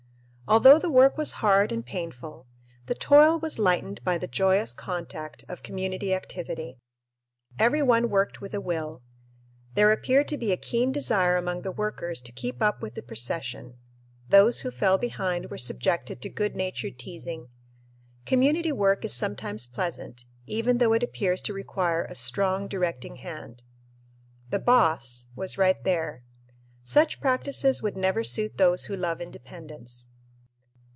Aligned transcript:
Although 0.47 0.79
the 0.79 0.91
work 0.91 1.17
was 1.17 1.31
hard 1.39 1.71
and 1.71 1.85
painful, 1.85 2.45
the 2.85 2.93
toil 2.93 3.39
was 3.39 3.57
lightened 3.57 4.03
by 4.03 4.17
the 4.17 4.27
joyous 4.27 4.73
contact 4.73 5.45
of 5.47 5.63
community 5.63 6.13
activity. 6.13 6.77
Every 7.57 7.81
one 7.81 8.09
worked 8.09 8.41
with 8.41 8.53
a 8.53 8.59
will. 8.59 9.01
There 9.75 9.93
appeared 9.93 10.27
to 10.27 10.37
be 10.37 10.51
a 10.51 10.57
keen 10.57 10.91
desire 10.91 11.37
among 11.37 11.61
the 11.61 11.71
workers 11.71 12.19
to 12.23 12.33
keep 12.33 12.61
up 12.61 12.81
with 12.81 12.95
the 12.95 13.01
procession. 13.01 13.77
Those 14.27 14.59
who 14.59 14.71
fell 14.71 14.97
behind 14.97 15.49
were 15.49 15.57
subjected 15.57 16.21
to 16.23 16.27
good 16.29 16.53
natured 16.53 16.99
teasing. 16.99 17.47
Community 18.25 18.73
work 18.73 19.05
is 19.05 19.13
sometimes 19.13 19.67
pleasant, 19.67 20.25
even 20.47 20.79
though 20.79 20.91
it 20.91 21.01
appears 21.01 21.39
to 21.43 21.53
require 21.53 22.03
a 22.03 22.13
strong 22.15 22.67
directing 22.67 23.15
hand. 23.17 23.63
The 24.49 24.59
"boss" 24.59 25.27
was 25.33 25.57
right 25.57 25.81
there. 25.85 26.25
Such 26.83 27.21
practices 27.21 27.81
would 27.81 27.95
never 27.95 28.25
suit 28.25 28.57
those 28.57 28.83
who 28.85 28.97
love 28.97 29.21
independence. 29.21 30.09